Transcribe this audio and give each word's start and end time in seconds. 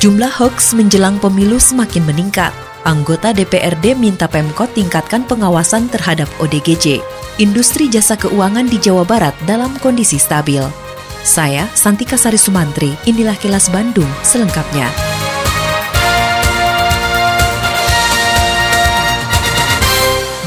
Jumlah 0.00 0.32
hoax 0.32 0.72
menjelang 0.72 1.20
pemilu 1.20 1.60
semakin 1.60 2.08
meningkat. 2.08 2.54
Anggota 2.88 3.30
DPRD 3.36 3.92
minta 3.94 4.24
Pemkot 4.24 4.72
tingkatkan 4.72 5.28
pengawasan 5.28 5.92
terhadap 5.92 6.26
ODGJ. 6.40 7.04
Industri 7.38 7.92
jasa 7.92 8.16
keuangan 8.16 8.66
di 8.66 8.80
Jawa 8.80 9.04
Barat 9.04 9.36
dalam 9.44 9.76
kondisi 9.84 10.16
stabil. 10.16 10.64
Saya, 11.22 11.70
Santika 11.76 12.18
Sari 12.18 12.40
Sumantri, 12.40 12.90
inilah 13.06 13.38
kilas 13.38 13.70
Bandung 13.70 14.08
selengkapnya. 14.26 15.11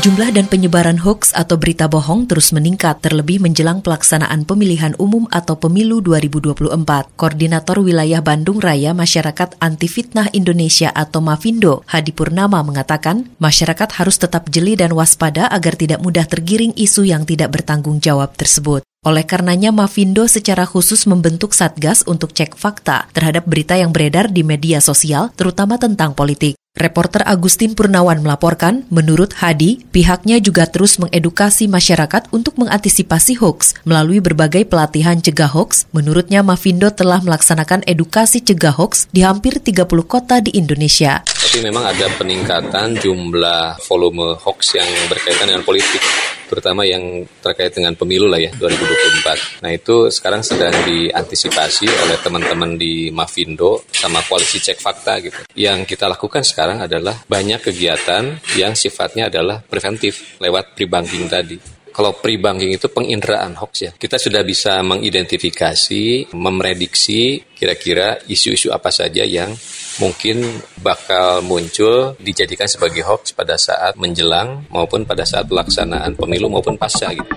Jumlah 0.05 0.37
dan 0.37 0.45
penyebaran 0.45 1.01
hoax 1.01 1.33
atau 1.33 1.57
berita 1.57 1.89
bohong 1.89 2.29
terus 2.29 2.53
meningkat 2.53 3.01
terlebih 3.01 3.41
menjelang 3.41 3.81
pelaksanaan 3.81 4.45
pemilihan 4.45 4.93
umum 5.01 5.25
atau 5.33 5.57
pemilu 5.57 5.97
2024. 5.97 7.17
Koordinator 7.17 7.81
Wilayah 7.81 8.21
Bandung 8.21 8.61
Raya 8.61 8.93
Masyarakat 8.93 9.57
Anti 9.57 9.89
Fitnah 9.89 10.29
Indonesia 10.29 10.93
atau 10.93 11.25
Mafindo, 11.25 11.81
Hadi 11.89 12.13
Purnama 12.13 12.61
mengatakan, 12.61 13.33
masyarakat 13.41 13.97
harus 13.97 14.21
tetap 14.21 14.45
jeli 14.53 14.77
dan 14.77 14.93
waspada 14.93 15.49
agar 15.49 15.73
tidak 15.73 15.97
mudah 16.05 16.29
tergiring 16.29 16.77
isu 16.77 17.09
yang 17.09 17.25
tidak 17.25 17.57
bertanggung 17.57 17.97
jawab 17.97 18.29
tersebut. 18.37 18.85
Oleh 19.05 19.21
karenanya, 19.21 19.69
Mafindo 19.69 20.25
secara 20.25 20.65
khusus 20.65 21.05
membentuk 21.05 21.53
Satgas 21.53 22.01
untuk 22.09 22.33
cek 22.33 22.57
fakta 22.57 23.05
terhadap 23.13 23.45
berita 23.45 23.77
yang 23.77 23.93
beredar 23.93 24.33
di 24.33 24.41
media 24.41 24.81
sosial, 24.81 25.29
terutama 25.37 25.77
tentang 25.77 26.17
politik. 26.17 26.57
Reporter 26.75 27.23
Agustin 27.23 27.71
Purnawan 27.71 28.19
melaporkan, 28.19 28.83
menurut 28.91 29.31
Hadi, 29.39 29.85
pihaknya 29.95 30.43
juga 30.43 30.67
terus 30.67 30.99
mengedukasi 30.99 31.71
masyarakat 31.71 32.27
untuk 32.35 32.59
mengantisipasi 32.59 33.39
hoax 33.39 33.79
melalui 33.87 34.19
berbagai 34.19 34.67
pelatihan 34.67 35.21
cegah 35.21 35.53
hoax. 35.53 35.87
Menurutnya, 35.95 36.43
Mafindo 36.43 36.91
telah 36.91 37.23
melaksanakan 37.23 37.85
edukasi 37.87 38.43
cegah 38.43 38.75
hoax 38.75 39.07
di 39.15 39.23
hampir 39.23 39.61
30 39.61 39.85
kota 40.03 40.43
di 40.43 40.51
Indonesia. 40.57 41.23
Tapi 41.55 41.71
memang 41.71 41.87
ada 41.87 42.11
peningkatan 42.19 42.99
jumlah 42.99 43.79
volume 43.87 44.35
hoax 44.35 44.75
yang 44.75 44.91
berkaitan 45.07 45.47
dengan 45.47 45.63
politik, 45.63 46.03
terutama 46.51 46.83
yang 46.83 47.23
terkait 47.39 47.71
dengan 47.71 47.95
pemilu 47.95 48.27
lah 48.27 48.43
ya 48.43 48.51
2024. 48.59 49.63
Nah 49.63 49.71
itu 49.71 50.11
sekarang 50.11 50.43
sedang 50.43 50.75
diantisipasi 50.83 51.87
oleh 51.87 52.19
teman-teman 52.19 52.75
di 52.75 53.07
Mafindo 53.07 53.87
sama 53.87 54.19
koalisi 54.27 54.59
cek 54.59 54.83
fakta 54.83 55.23
gitu. 55.23 55.39
Yang 55.55 55.95
kita 55.95 56.11
lakukan 56.11 56.43
sekarang 56.43 56.83
adalah 56.83 57.23
banyak 57.23 57.63
kegiatan 57.63 58.35
yang 58.59 58.75
sifatnya 58.75 59.31
adalah 59.31 59.63
preventif 59.63 60.35
lewat 60.43 60.75
pre-banking 60.75 61.31
tadi 61.31 61.55
kalau 61.95 62.11
pre-banking 62.19 62.75
itu 62.75 62.91
penginderaan 62.91 63.55
hoax 63.55 63.73
ya. 63.79 63.91
Kita 63.95 64.19
sudah 64.19 64.43
bisa 64.43 64.83
mengidentifikasi, 64.83 66.35
memrediksi 66.35 67.39
kira-kira 67.55 68.19
isu-isu 68.27 68.75
apa 68.75 68.91
saja 68.91 69.23
yang 69.23 69.55
mungkin 69.99 70.43
bakal 70.83 71.39
muncul 71.45 72.19
dijadikan 72.19 72.67
sebagai 72.67 73.03
hoax 73.03 73.31
pada 73.31 73.55
saat 73.55 73.95
menjelang 73.95 74.67
maupun 74.67 75.07
pada 75.07 75.23
saat 75.23 75.47
pelaksanaan 75.47 76.15
pemilu 76.19 76.51
maupun 76.51 76.75
pasca 76.75 77.11
gitu. 77.15 77.31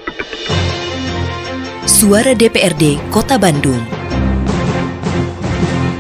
Suara 1.89 2.37
DPRD 2.37 3.01
Kota 3.09 3.41
Bandung. 3.41 3.98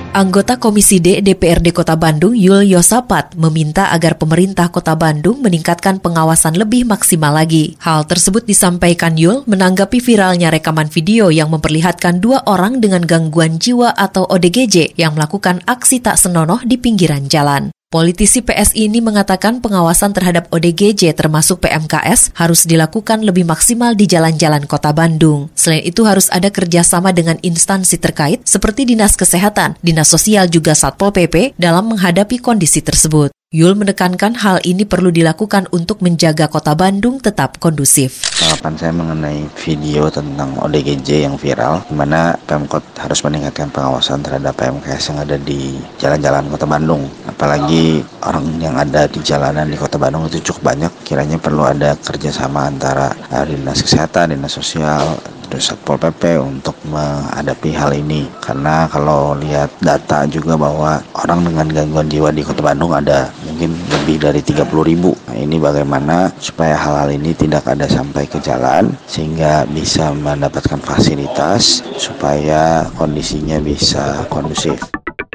Anggota 0.08 0.56
Komisi 0.56 1.04
D 1.04 1.20
DPRD 1.20 1.68
Kota 1.76 1.92
Bandung 1.92 2.32
Yul 2.32 2.64
Yosapat 2.64 3.36
meminta 3.36 3.92
agar 3.92 4.16
pemerintah 4.16 4.72
Kota 4.72 4.96
Bandung 4.96 5.44
meningkatkan 5.44 6.00
pengawasan 6.00 6.56
lebih 6.56 6.88
maksimal 6.88 7.36
lagi. 7.36 7.76
Hal 7.84 8.08
tersebut 8.08 8.48
disampaikan 8.48 9.20
Yul 9.20 9.44
menanggapi 9.44 10.00
viralnya 10.00 10.48
rekaman 10.48 10.88
video 10.88 11.28
yang 11.28 11.52
memperlihatkan 11.52 12.24
dua 12.24 12.40
orang 12.48 12.80
dengan 12.80 13.04
gangguan 13.04 13.60
jiwa 13.60 13.92
atau 13.92 14.24
ODGJ 14.24 14.96
yang 14.96 15.12
melakukan 15.12 15.60
aksi 15.68 16.00
tak 16.00 16.16
senonoh 16.16 16.64
di 16.64 16.80
pinggiran 16.80 17.28
jalan. 17.28 17.68
Politisi 17.88 18.44
PSI 18.44 18.92
ini 18.92 19.00
mengatakan 19.00 19.64
pengawasan 19.64 20.12
terhadap 20.12 20.52
ODGJ 20.52 21.08
termasuk 21.16 21.64
PMKS 21.64 22.36
harus 22.36 22.68
dilakukan 22.68 23.24
lebih 23.24 23.48
maksimal 23.48 23.96
di 23.96 24.04
jalan-jalan 24.04 24.68
kota 24.68 24.92
Bandung. 24.92 25.48
Selain 25.56 25.80
itu 25.80 26.04
harus 26.04 26.28
ada 26.28 26.52
kerjasama 26.52 27.16
dengan 27.16 27.40
instansi 27.40 27.96
terkait 27.96 28.44
seperti 28.44 28.84
Dinas 28.92 29.16
Kesehatan, 29.16 29.80
Dinas 29.80 30.12
Sosial 30.12 30.52
juga 30.52 30.76
Satpol 30.76 31.16
PP 31.16 31.56
dalam 31.56 31.88
menghadapi 31.88 32.36
kondisi 32.44 32.84
tersebut. 32.84 33.32
Yul 33.48 33.80
menekankan 33.80 34.36
hal 34.44 34.60
ini 34.60 34.84
perlu 34.84 35.08
dilakukan 35.08 35.72
untuk 35.72 36.04
menjaga 36.04 36.52
kota 36.52 36.76
Bandung 36.76 37.16
tetap 37.16 37.56
kondusif. 37.56 38.28
Tanggapan 38.36 38.76
saya 38.76 38.92
mengenai 38.92 39.40
video 39.56 40.12
tentang 40.12 40.52
ODGJ 40.60 41.24
yang 41.24 41.40
viral, 41.40 41.80
di 41.88 41.96
mana 41.96 42.36
Pemkot 42.44 42.84
harus 43.00 43.24
meningkatkan 43.24 43.72
pengawasan 43.72 44.20
terhadap 44.20 44.52
PMKS 44.52 45.08
yang 45.08 45.24
ada 45.24 45.40
di 45.40 45.80
jalan-jalan 45.96 46.44
kota 46.52 46.68
Bandung. 46.68 47.08
Apalagi 47.24 48.04
orang 48.20 48.44
yang 48.60 48.76
ada 48.76 49.08
di 49.08 49.24
jalanan 49.24 49.64
di 49.64 49.80
kota 49.80 49.96
Bandung 49.96 50.28
itu 50.28 50.52
cukup 50.52 50.76
banyak, 50.76 50.92
kiranya 51.08 51.40
perlu 51.40 51.64
ada 51.64 51.96
kerjasama 51.96 52.68
antara 52.68 53.16
uh, 53.32 53.48
Dinas 53.48 53.80
Kesehatan, 53.80 54.36
Dinas 54.36 54.52
Sosial, 54.52 55.16
terus 55.48 55.72
Satpol 55.72 55.96
PP 55.96 56.36
untuk 56.38 56.76
menghadapi 56.86 57.72
hal 57.72 57.96
ini 57.96 58.28
karena 58.44 58.84
kalau 58.92 59.32
lihat 59.32 59.72
data 59.80 60.28
juga 60.28 60.60
bahwa 60.60 61.00
orang 61.16 61.48
dengan 61.48 61.66
gangguan 61.72 62.08
jiwa 62.12 62.28
di 62.30 62.44
kota 62.44 62.60
Bandung 62.60 62.92
ada 62.92 63.32
mungkin 63.58 63.74
lebih 63.90 64.22
dari 64.22 64.38
30 64.38 64.70
ribu. 64.86 65.10
Nah, 65.26 65.34
ini 65.34 65.58
bagaimana 65.58 66.30
supaya 66.38 66.78
hal-hal 66.78 67.10
ini 67.10 67.34
tidak 67.34 67.66
ada 67.66 67.90
sampai 67.90 68.30
ke 68.30 68.38
jalan 68.38 68.94
sehingga 69.10 69.66
bisa 69.66 70.14
mendapatkan 70.14 70.78
fasilitas 70.78 71.82
supaya 71.98 72.86
kondisinya 72.94 73.58
bisa 73.58 74.22
kondusif 74.30 74.78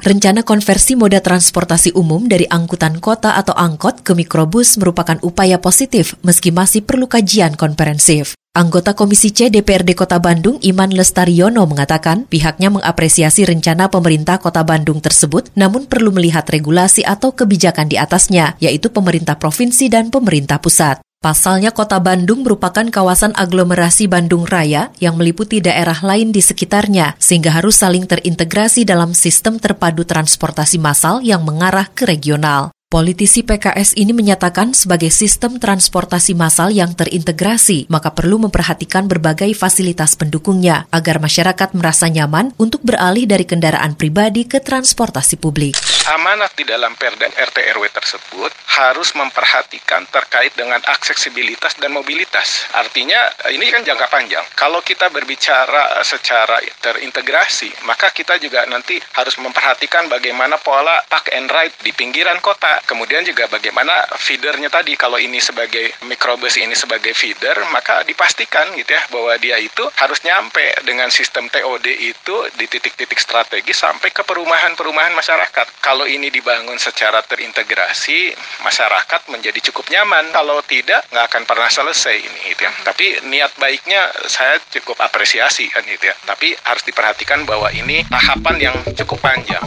Rencana 0.03 0.43
konversi 0.43 0.99
moda 0.99 1.23
transportasi 1.23 1.95
umum 1.95 2.27
dari 2.27 2.43
angkutan 2.43 2.99
kota 2.99 3.39
atau 3.39 3.55
angkot 3.55 4.03
ke 4.03 4.11
mikrobus 4.11 4.75
merupakan 4.75 5.15
upaya 5.23 5.63
positif 5.63 6.19
meski 6.27 6.51
masih 6.51 6.83
perlu 6.83 7.07
kajian 7.07 7.55
komprehensif. 7.55 8.35
Anggota 8.51 8.99
Komisi 8.99 9.31
C 9.31 9.47
DPRD 9.47 9.95
Kota 9.95 10.19
Bandung 10.19 10.59
Iman 10.59 10.91
Lestariono 10.91 11.63
mengatakan 11.63 12.27
pihaknya 12.27 12.67
mengapresiasi 12.67 13.47
rencana 13.47 13.87
pemerintah 13.87 14.43
Kota 14.43 14.67
Bandung 14.67 14.99
tersebut 14.99 15.47
namun 15.55 15.87
perlu 15.87 16.11
melihat 16.11 16.43
regulasi 16.51 17.07
atau 17.07 17.31
kebijakan 17.31 17.87
di 17.87 17.95
atasnya 17.95 18.59
yaitu 18.59 18.91
pemerintah 18.91 19.39
provinsi 19.39 19.87
dan 19.87 20.11
pemerintah 20.11 20.59
pusat. 20.59 20.99
Pasalnya 21.23 21.71
kota 21.71 22.03
Bandung 22.03 22.43
merupakan 22.43 22.83
kawasan 22.83 23.31
aglomerasi 23.39 24.11
Bandung 24.11 24.43
Raya 24.43 24.91
yang 24.99 25.15
meliputi 25.15 25.63
daerah 25.63 25.95
lain 26.03 26.35
di 26.35 26.43
sekitarnya, 26.43 27.15
sehingga 27.15 27.55
harus 27.55 27.79
saling 27.79 28.03
terintegrasi 28.03 28.83
dalam 28.83 29.15
sistem 29.15 29.55
terpadu 29.55 30.03
transportasi 30.03 30.83
massal 30.83 31.23
yang 31.23 31.47
mengarah 31.47 31.87
ke 31.95 32.03
regional. 32.03 32.75
Politisi 32.91 33.41
PKS 33.41 33.95
ini 33.95 34.11
menyatakan 34.11 34.75
sebagai 34.75 35.09
sistem 35.15 35.63
transportasi 35.63 36.35
massal 36.35 36.75
yang 36.75 36.91
terintegrasi, 36.91 37.87
maka 37.87 38.11
perlu 38.11 38.43
memperhatikan 38.43 39.07
berbagai 39.07 39.55
fasilitas 39.55 40.19
pendukungnya 40.19 40.91
agar 40.91 41.23
masyarakat 41.23 41.71
merasa 41.71 42.11
nyaman 42.11 42.51
untuk 42.59 42.83
beralih 42.83 43.23
dari 43.25 43.47
kendaraan 43.47 43.95
pribadi 43.95 44.43
ke 44.43 44.59
transportasi 44.59 45.39
publik. 45.39 45.79
Amanat 46.03 46.51
di 46.59 46.67
dalam 46.67 46.99
Perda 46.99 47.31
RT 47.31 47.57
RW 47.79 47.87
tersebut 47.87 48.51
harus 48.75 49.15
memperhatikan 49.15 50.03
terkait 50.11 50.51
dengan 50.51 50.83
aksesibilitas 50.83 51.79
dan 51.79 51.95
mobilitas. 51.95 52.67
Artinya 52.75 53.31
ini 53.55 53.71
kan 53.71 53.87
jangka 53.87 54.11
panjang. 54.11 54.43
Kalau 54.51 54.83
kita 54.83 55.07
berbicara 55.07 56.03
secara 56.03 56.59
terintegrasi, 56.83 57.87
maka 57.87 58.11
kita 58.11 58.35
juga 58.35 58.67
nanti 58.67 58.99
harus 59.15 59.39
memperhatikan 59.39 60.11
bagaimana 60.11 60.59
pola 60.59 60.99
park 61.07 61.31
and 61.31 61.47
ride 61.47 61.75
di 61.79 61.95
pinggiran 61.95 62.43
kota 62.43 62.83
Kemudian 62.83 63.23
juga 63.23 63.47
bagaimana 63.47 64.05
feedernya 64.19 64.67
tadi, 64.67 64.93
kalau 64.99 65.15
ini 65.15 65.39
sebagai 65.39 65.95
mikrobus 66.03 66.59
ini 66.59 66.75
sebagai 66.75 67.15
feeder, 67.15 67.55
maka 67.71 68.03
dipastikan 68.03 68.75
gitu 68.75 68.91
ya 68.91 69.01
bahwa 69.07 69.33
dia 69.39 69.55
itu 69.57 69.87
harus 69.97 70.19
nyampe 70.27 70.83
dengan 70.83 71.07
sistem 71.07 71.47
TOD 71.47 71.87
itu 71.89 72.35
di 72.59 72.67
titik-titik 72.67 73.17
strategis 73.17 73.79
sampai 73.79 74.11
ke 74.11 74.21
perumahan-perumahan 74.27 75.15
masyarakat. 75.15 75.67
Ini 76.09 76.33
dibangun 76.33 76.81
secara 76.81 77.21
terintegrasi, 77.21 78.33
masyarakat 78.65 79.29
menjadi 79.29 79.69
cukup 79.69 79.85
nyaman. 79.93 80.33
Kalau 80.33 80.57
tidak, 80.65 81.05
nggak 81.13 81.25
akan 81.29 81.43
pernah 81.45 81.69
selesai 81.69 82.17
ini 82.17 82.39
gitu 82.49 82.65
ya. 82.65 82.73
Tapi 82.81 83.21
niat 83.29 83.53
baiknya 83.61 84.09
saya 84.25 84.57
cukup 84.73 84.97
apresiasi 84.97 85.69
kan 85.69 85.85
gitu 85.85 86.09
ya. 86.09 86.15
Tapi 86.25 86.57
harus 86.65 86.81
diperhatikan 86.81 87.45
bahwa 87.45 87.69
ini 87.69 88.01
tahapan 88.09 88.73
yang 88.73 88.75
cukup 88.97 89.21
panjang. 89.21 89.61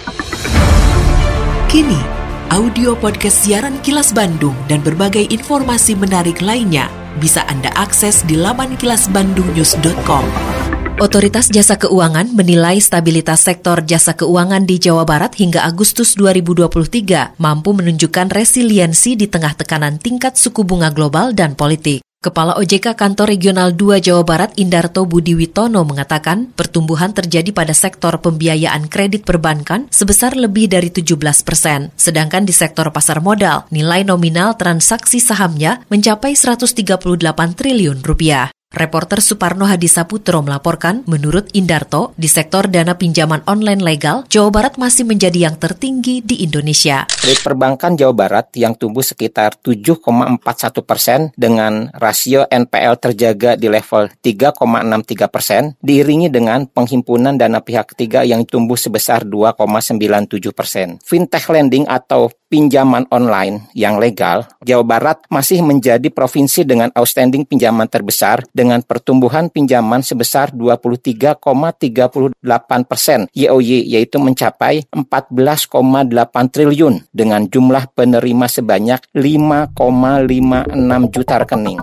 Kini, 1.70 2.02
Audio 2.50 2.98
podcast 2.98 3.46
siaran 3.46 3.78
Kilas 3.86 4.10
Bandung 4.10 4.54
dan 4.66 4.82
berbagai 4.82 5.30
informasi 5.30 5.94
menarik 5.94 6.42
lainnya 6.42 6.90
bisa 7.22 7.42
Anda 7.46 7.72
akses 7.74 8.22
di 8.26 8.36
laman 8.36 8.78
kilasbandungnews.com. 8.78 10.55
Otoritas 10.96 11.52
Jasa 11.52 11.76
Keuangan 11.76 12.32
menilai 12.32 12.80
stabilitas 12.80 13.44
sektor 13.44 13.84
jasa 13.84 14.16
keuangan 14.16 14.64
di 14.64 14.80
Jawa 14.80 15.04
Barat 15.04 15.36
hingga 15.36 15.60
Agustus 15.68 16.16
2023 16.16 17.36
mampu 17.36 17.76
menunjukkan 17.76 18.32
resiliensi 18.32 19.12
di 19.12 19.28
tengah 19.28 19.52
tekanan 19.60 20.00
tingkat 20.00 20.40
suku 20.40 20.64
bunga 20.64 20.88
global 20.88 21.36
dan 21.36 21.52
politik. 21.52 22.00
Kepala 22.24 22.56
OJK 22.56 22.96
Kantor 22.96 23.28
Regional 23.28 23.76
2 23.76 24.08
Jawa 24.08 24.24
Barat 24.24 24.56
Indarto 24.56 25.04
Budi 25.04 25.36
Witono 25.36 25.84
mengatakan 25.84 26.48
pertumbuhan 26.56 27.12
terjadi 27.12 27.52
pada 27.52 27.76
sektor 27.76 28.16
pembiayaan 28.16 28.88
kredit 28.88 29.28
perbankan 29.28 29.92
sebesar 29.92 30.32
lebih 30.32 30.72
dari 30.72 30.88
17 30.88 31.12
persen. 31.44 31.92
Sedangkan 32.00 32.48
di 32.48 32.56
sektor 32.56 32.88
pasar 32.88 33.20
modal, 33.20 33.68
nilai 33.68 34.00
nominal 34.00 34.56
transaksi 34.56 35.20
sahamnya 35.20 35.84
mencapai 35.92 36.32
138 36.32 37.04
triliun 37.52 38.00
rupiah. 38.00 38.55
Reporter 38.76 39.22
Suparno 39.22 39.62
Hadisaputro 39.70 40.42
melaporkan, 40.42 41.06
menurut 41.06 41.46
Indarto, 41.54 42.10
di 42.18 42.26
sektor 42.26 42.66
dana 42.66 42.98
pinjaman 42.98 43.46
online 43.46 43.78
legal, 43.78 44.26
Jawa 44.26 44.50
Barat 44.50 44.74
masih 44.74 45.06
menjadi 45.06 45.46
yang 45.46 45.54
tertinggi 45.54 46.18
di 46.18 46.42
Indonesia. 46.42 47.06
Kredit 47.06 47.46
perbankan 47.46 47.94
Jawa 47.94 48.10
Barat 48.10 48.50
yang 48.58 48.74
tumbuh 48.74 49.06
sekitar 49.06 49.54
7,41 49.62 50.82
persen 50.82 51.30
dengan 51.38 51.94
rasio 51.94 52.50
NPL 52.50 52.98
terjaga 52.98 53.54
di 53.54 53.70
level 53.70 54.10
3,63 54.18 55.30
persen, 55.30 55.62
diiringi 55.78 56.26
dengan 56.26 56.66
penghimpunan 56.66 57.38
dana 57.38 57.62
pihak 57.62 57.94
ketiga 57.94 58.26
yang 58.26 58.42
tumbuh 58.42 58.74
sebesar 58.74 59.22
2,97 59.22 60.50
persen. 60.50 60.98
Fintech 61.06 61.46
lending 61.54 61.86
atau 61.86 62.34
pinjaman 62.46 63.10
online 63.10 63.66
yang 63.74 63.98
legal, 63.98 64.46
Jawa 64.62 64.84
Barat 64.86 65.18
masih 65.28 65.62
menjadi 65.62 66.10
provinsi 66.10 66.62
dengan 66.62 66.90
outstanding 66.94 67.46
pinjaman 67.46 67.90
terbesar 67.90 68.46
dengan 68.54 68.82
pertumbuhan 68.82 69.50
pinjaman 69.50 70.02
sebesar 70.02 70.54
23,38 70.54 72.38
persen 72.86 73.26
YOY 73.34 73.82
yaitu 73.86 74.18
mencapai 74.22 74.86
14,8 74.94 76.52
triliun 76.52 76.94
dengan 77.10 77.50
jumlah 77.50 77.90
penerima 77.92 78.46
sebanyak 78.48 79.00
5,56 79.14 81.14
juta 81.14 81.34
rekening. 81.42 81.80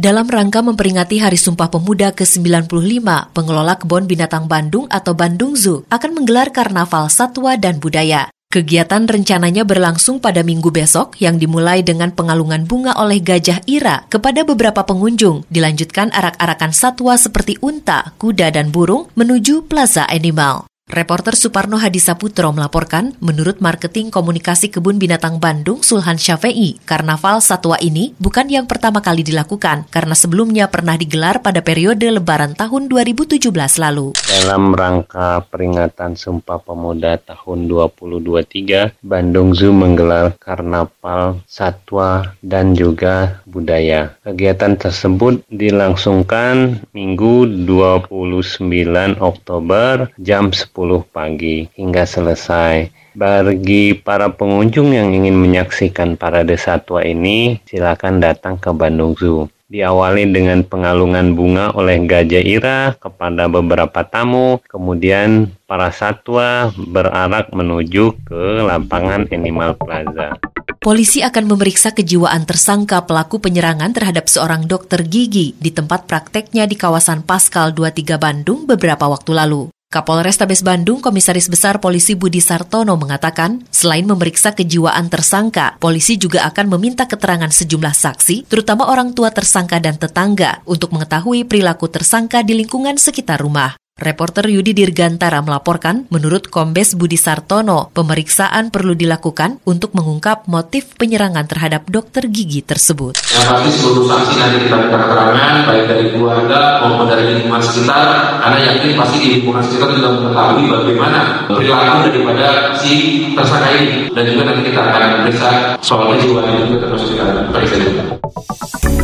Dalam 0.00 0.30
rangka 0.30 0.62
memperingati 0.62 1.18
Hari 1.18 1.36
Sumpah 1.36 1.68
Pemuda 1.68 2.14
ke-95, 2.14 3.34
pengelola 3.34 3.74
Kebun 3.74 4.06
Binatang 4.06 4.46
Bandung 4.46 4.86
atau 4.86 5.18
Bandung 5.18 5.58
Zoo 5.58 5.82
akan 5.90 6.14
menggelar 6.14 6.54
karnaval 6.54 7.10
satwa 7.10 7.58
dan 7.58 7.82
budaya. 7.82 8.30
Kegiatan 8.50 9.06
rencananya 9.06 9.62
berlangsung 9.62 10.18
pada 10.18 10.42
minggu 10.42 10.74
besok 10.74 11.14
yang 11.22 11.38
dimulai 11.38 11.86
dengan 11.86 12.10
pengalungan 12.10 12.66
bunga 12.66 12.98
oleh 12.98 13.22
Gajah 13.22 13.62
Ira 13.70 14.10
kepada 14.10 14.42
beberapa 14.42 14.82
pengunjung, 14.82 15.46
dilanjutkan 15.54 16.10
arak-arakan 16.10 16.74
satwa 16.74 17.14
seperti 17.14 17.62
unta, 17.62 18.10
kuda, 18.18 18.50
dan 18.50 18.74
burung 18.74 19.06
menuju 19.14 19.70
Plaza 19.70 20.02
Animal. 20.10 20.69
Reporter 20.90 21.38
Suparno 21.38 21.78
Hadisaputro 21.78 22.50
melaporkan, 22.50 23.14
menurut 23.22 23.62
marketing 23.62 24.10
komunikasi 24.10 24.74
kebun 24.74 24.98
binatang 24.98 25.38
Bandung 25.38 25.86
Sulhan 25.86 26.18
Syafei, 26.18 26.82
karnaval 26.82 27.38
satwa 27.38 27.78
ini 27.78 28.10
bukan 28.18 28.50
yang 28.50 28.66
pertama 28.66 28.98
kali 28.98 29.22
dilakukan 29.22 29.86
karena 29.86 30.18
sebelumnya 30.18 30.66
pernah 30.66 30.98
digelar 30.98 31.46
pada 31.46 31.62
periode 31.62 32.10
lebaran 32.10 32.58
tahun 32.58 32.90
2017 32.90 33.38
lalu. 33.54 34.18
Dalam 34.18 34.74
rangka 34.74 35.46
peringatan 35.46 36.18
Sumpah 36.18 36.58
Pemuda 36.58 37.22
tahun 37.22 37.70
2023, 37.70 38.98
Bandung 39.06 39.54
Zoo 39.54 39.70
menggelar 39.70 40.34
karnaval 40.42 41.38
satwa 41.46 42.34
dan 42.42 42.74
juga 42.74 43.38
budaya. 43.46 44.18
Kegiatan 44.26 44.74
tersebut 44.74 45.46
dilangsungkan 45.54 46.82
Minggu 46.90 47.46
29 47.46 49.22
Oktober 49.22 50.10
jam 50.18 50.50
10 50.50 50.79
pagi 51.10 51.68
hingga 51.76 52.08
selesai. 52.08 52.88
Bagi 53.10 53.98
para 53.98 54.30
pengunjung 54.30 54.94
yang 54.94 55.10
ingin 55.10 55.34
menyaksikan 55.34 56.14
parade 56.14 56.54
satwa 56.54 57.02
ini, 57.02 57.58
silakan 57.66 58.22
datang 58.22 58.54
ke 58.56 58.70
Bandung 58.70 59.18
Zoo. 59.18 59.50
Diawali 59.70 60.26
dengan 60.34 60.66
pengalungan 60.66 61.38
bunga 61.38 61.70
oleh 61.78 62.02
Gajah 62.02 62.42
Ira 62.42 62.80
kepada 62.98 63.46
beberapa 63.46 64.02
tamu, 64.02 64.58
kemudian 64.66 65.54
para 65.70 65.94
satwa 65.94 66.74
berarak 66.74 67.54
menuju 67.54 68.18
ke 68.26 68.66
lapangan 68.66 69.30
Animal 69.30 69.78
Plaza. 69.78 70.38
Polisi 70.80 71.20
akan 71.20 71.44
memeriksa 71.54 71.92
kejiwaan 71.92 72.48
tersangka 72.48 73.04
pelaku 73.04 73.36
penyerangan 73.36 73.92
terhadap 73.92 74.26
seorang 74.26 74.64
dokter 74.64 75.04
gigi 75.04 75.52
di 75.54 75.70
tempat 75.70 76.08
prakteknya 76.08 76.64
di 76.64 76.74
kawasan 76.74 77.20
Paskal 77.22 77.76
23 77.76 78.16
Bandung 78.16 78.64
beberapa 78.64 79.06
waktu 79.06 79.34
lalu. 79.36 79.68
Kapolres 79.90 80.38
Tabes 80.38 80.62
Bandung, 80.62 81.02
Komisaris 81.02 81.50
Besar 81.50 81.82
Polisi 81.82 82.14
Budi 82.14 82.38
Sartono 82.38 82.94
mengatakan, 82.94 83.66
selain 83.74 84.06
memeriksa 84.06 84.54
kejiwaan 84.54 85.10
tersangka, 85.10 85.82
polisi 85.82 86.14
juga 86.14 86.46
akan 86.46 86.78
meminta 86.78 87.10
keterangan 87.10 87.50
sejumlah 87.50 87.90
saksi, 87.90 88.46
terutama 88.46 88.86
orang 88.86 89.18
tua 89.18 89.34
tersangka 89.34 89.82
dan 89.82 89.98
tetangga, 89.98 90.62
untuk 90.62 90.94
mengetahui 90.94 91.42
perilaku 91.42 91.90
tersangka 91.90 92.46
di 92.46 92.54
lingkungan 92.54 93.02
sekitar 93.02 93.42
rumah. 93.42 93.74
Reporter 94.00 94.48
Yudi 94.48 94.72
Dirgantara 94.72 95.44
melaporkan, 95.44 96.08
menurut 96.08 96.48
Kombes 96.48 96.96
Budi 96.96 97.20
Sartono, 97.20 97.92
pemeriksaan 97.92 98.72
perlu 98.72 98.96
dilakukan 98.96 99.60
untuk 99.68 99.92
mengungkap 99.92 100.48
motif 100.48 100.96
penyerangan 100.96 101.44
terhadap 101.44 101.84
dokter 101.84 102.24
gigi 102.32 102.64
tersebut. 102.64 103.20
Yang 103.20 103.44
pasti 103.44 103.70
seluruh 103.76 104.08
saksi 104.08 104.34
nanti 104.40 104.56
kita 104.64 104.76
minta 104.80 104.98
keterangan, 105.04 105.54
baik 105.68 105.84
dari 105.84 106.04
keluarga 106.16 106.80
maupun 106.80 107.12
dari 107.12 107.24
lingkungan 107.36 107.60
sekitar, 107.60 108.40
karena 108.40 108.58
yakin 108.72 108.96
pasti 108.96 109.16
di 109.20 109.28
lingkungan 109.36 109.62
sekitar 109.68 109.88
juga 109.92 110.08
mengetahui 110.16 110.64
bagaimana 110.72 111.20
perilaku 111.44 111.96
daripada 112.08 112.46
si 112.80 112.92
tersangka 113.36 113.68
ini. 113.76 114.08
Dan 114.16 114.24
juga 114.32 114.42
nanti 114.48 114.72
kita 114.72 114.80
akan 114.80 115.02
memeriksa 115.20 115.48
soal 115.84 116.16
kejiwaan 116.16 116.56
itu 116.64 116.80
terus 116.80 117.04
kita 117.04 117.52
periksa 117.52 117.76
juga. 117.76 118.02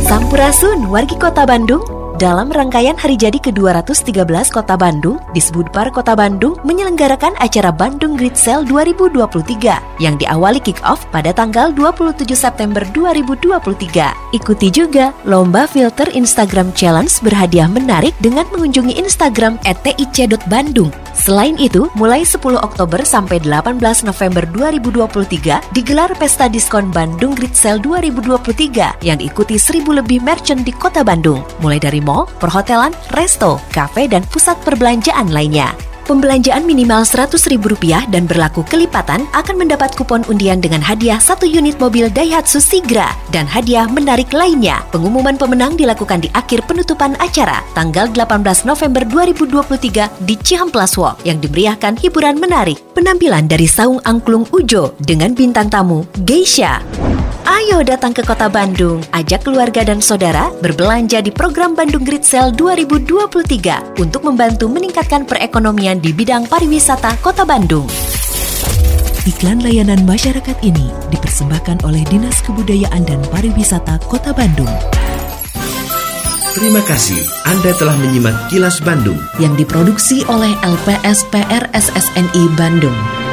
Sampurasun, 0.07 0.89
wargi 0.89 1.19
kota 1.19 1.43
Bandung, 1.43 1.83
dalam 2.17 2.49
rangkaian 2.49 2.97
hari 2.97 3.13
jadi 3.13 3.37
ke-213 3.37 4.49
Kota 4.49 4.73
Bandung, 4.73 5.21
Disbudpar 5.37 5.93
Kota 5.93 6.17
Bandung 6.17 6.57
menyelenggarakan 6.65 7.37
acara 7.37 7.69
Bandung 7.69 8.17
Great 8.17 8.33
Sale 8.33 8.65
2023 8.65 10.01
yang 10.01 10.17
diawali 10.17 10.57
kick-off 10.57 11.05
pada 11.13 11.29
tanggal 11.29 11.69
27 11.77 12.33
September 12.33 12.81
2023. 12.97 14.33
Ikuti 14.33 14.67
juga 14.73 15.13
Lomba 15.29 15.69
Filter 15.69 16.09
Instagram 16.09 16.73
Challenge 16.73 17.13
berhadiah 17.21 17.69
menarik 17.69 18.17
dengan 18.17 18.49
mengunjungi 18.49 18.97
Instagram 18.97 19.61
@tic.bandung. 19.85 20.89
Selain 21.13 21.53
itu, 21.61 21.89
mulai 21.97 22.25
10 22.25 22.57
Oktober 22.61 23.01
sampai 23.05 23.41
18 23.45 24.05
November 24.05 24.45
2023 24.53 25.61
digelar 25.73 26.09
Pesta 26.17 26.49
Diskon 26.49 26.89
Bandung 26.89 27.37
Great 27.37 27.53
Sale 27.53 27.81
2023 27.81 29.05
yang 29.05 29.21
diikuti 29.21 29.61
1000 29.61 30.01
lebih 30.01 30.21
merchant 30.25 30.65
di 30.65 30.73
Kota 30.73 31.05
Bandung, 31.05 31.45
mulai 31.61 31.77
dari 31.77 32.01
mall, 32.07 32.31
perhotelan, 32.39 32.95
resto, 33.11 33.59
kafe, 33.75 34.07
dan 34.07 34.23
pusat 34.31 34.55
perbelanjaan 34.63 35.27
lainnya. 35.27 35.75
Pembelanjaan 36.07 36.63
minimal 36.63 37.03
Rp100.000 37.03 38.07
dan 38.07 38.23
berlaku 38.23 38.63
kelipatan 38.63 39.27
akan 39.35 39.55
mendapat 39.59 39.91
kupon 39.91 40.23
undian 40.31 40.63
dengan 40.63 40.79
hadiah 40.79 41.19
satu 41.19 41.43
unit 41.43 41.75
mobil 41.83 42.07
Daihatsu 42.07 42.63
Sigra 42.63 43.11
dan 43.35 43.43
hadiah 43.43 43.91
menarik 43.91 44.31
lainnya. 44.31 44.79
Pengumuman 44.95 45.35
pemenang 45.35 45.75
dilakukan 45.75 46.23
di 46.23 46.31
akhir 46.31 46.63
penutupan 46.63 47.19
acara 47.19 47.59
tanggal 47.75 48.07
18 48.15 48.39
November 48.63 49.03
2023 49.03 50.23
di 50.23 50.39
Cihamplas 50.39 50.95
Walk 50.95 51.27
yang 51.27 51.43
dimeriahkan 51.43 51.99
hiburan 51.99 52.39
menarik. 52.39 52.79
Penampilan 52.95 53.51
dari 53.51 53.67
Saung 53.67 53.99
Angklung 54.07 54.47
Ujo 54.55 54.95
dengan 55.03 55.35
bintang 55.35 55.67
tamu 55.67 56.07
Geisha. 56.23 56.79
Ayo 57.47 57.79
datang 57.79 58.11
ke 58.11 58.27
kota 58.27 58.51
Bandung, 58.51 58.99
ajak 59.15 59.47
keluarga 59.47 59.79
dan 59.87 60.03
saudara 60.03 60.51
berbelanja 60.59 61.23
di 61.23 61.31
program 61.31 61.79
Bandung 61.79 62.03
Great 62.03 62.27
Sale 62.27 62.51
2023 62.51 64.03
untuk 64.03 64.27
membantu 64.27 64.67
meningkatkan 64.67 65.23
perekonomian 65.23 66.03
di 66.03 66.11
bidang 66.11 66.51
pariwisata 66.51 67.15
kota 67.23 67.47
Bandung. 67.47 67.87
Iklan 69.23 69.63
layanan 69.63 70.03
masyarakat 70.03 70.59
ini 70.59 70.91
dipersembahkan 71.07 71.87
oleh 71.87 72.03
Dinas 72.11 72.43
Kebudayaan 72.43 73.07
dan 73.07 73.23
Pariwisata 73.31 73.95
Kota 74.11 74.35
Bandung. 74.35 74.71
Terima 76.51 76.83
kasih 76.83 77.19
Anda 77.47 77.71
telah 77.79 77.95
menyimak 77.95 78.51
kilas 78.51 78.83
Bandung 78.83 79.19
yang 79.39 79.55
diproduksi 79.55 80.19
oleh 80.27 80.51
LPSPR 80.67 81.71
SSNI 81.71 82.43
Bandung. 82.59 83.26